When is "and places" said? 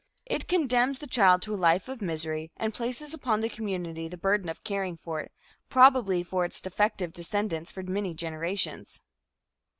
2.57-3.13